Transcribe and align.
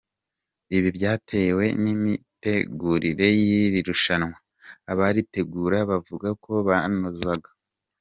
Ibi 0.77 0.89
byatewe 0.97 1.63
n’imitegurire 1.83 3.27
y’iri 3.41 3.79
rushanwa, 3.87 4.37
abaritegura 4.91 5.77
bavuga 5.89 6.27
ko 6.43 6.53
banozaga. 6.67 7.49